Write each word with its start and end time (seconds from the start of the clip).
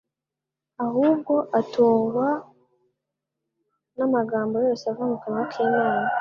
ahubwo 0.85 1.33
atungwa 1.59 2.27
n'amagambo 3.95 4.55
yose 4.67 4.83
ava 4.91 5.03
mu 5.11 5.17
kanwa 5.21 5.43
k'Imana, 5.51 6.09